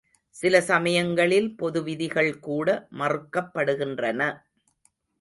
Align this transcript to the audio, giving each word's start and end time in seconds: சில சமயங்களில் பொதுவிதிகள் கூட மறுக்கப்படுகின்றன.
சில 0.35 0.61
சமயங்களில் 0.61 1.49
பொதுவிதிகள் 1.55 2.39
கூட 2.39 2.87
மறுக்கப்படுகின்றன. 2.99 4.21